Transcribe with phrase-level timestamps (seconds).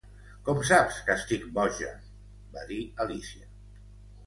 [0.45, 1.91] "Com saps que estic boja?",
[2.57, 3.49] va dir Alícia.